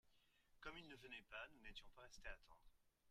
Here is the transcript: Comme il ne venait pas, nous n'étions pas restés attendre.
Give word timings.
Comme 0.61 0.79
il 0.79 0.87
ne 0.87 0.95
venait 0.95 1.21
pas, 1.29 1.47
nous 1.53 1.59
n'étions 1.59 1.85
pas 1.95 2.01
restés 2.01 2.27
attendre. 2.27 2.57